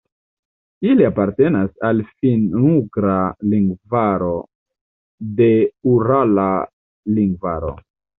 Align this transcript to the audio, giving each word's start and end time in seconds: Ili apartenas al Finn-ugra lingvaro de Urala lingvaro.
Ili 0.91 1.03
apartenas 1.07 1.67
al 1.89 1.99
Finn-ugra 2.21 3.17
lingvaro 3.51 4.31
de 5.41 5.51
Urala 5.93 6.47
lingvaro. 7.19 7.71